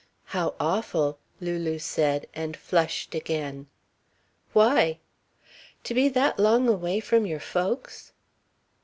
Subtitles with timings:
[0.25, 3.67] "How awful," Lulu said, and flushed again.
[4.51, 4.97] "Why?"
[5.83, 8.11] "To be that long away from your folks."